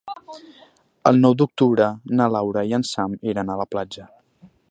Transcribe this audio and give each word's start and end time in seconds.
El 1.09 1.19
nou 1.25 1.35
d'octubre 1.41 1.91
na 2.21 2.29
Laura 2.37 2.65
i 2.71 2.75
en 2.79 2.87
Sam 2.95 3.19
iran 3.35 3.51
a 3.57 3.61
la 3.63 3.71
platja. 3.75 4.09